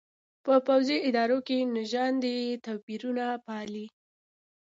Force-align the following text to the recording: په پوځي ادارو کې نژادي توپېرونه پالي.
په 0.45 0.53
پوځي 0.67 0.97
ادارو 1.07 1.39
کې 1.47 1.57
نژادي 1.75 2.37
توپېرونه 2.65 3.25
پالي. 3.45 3.85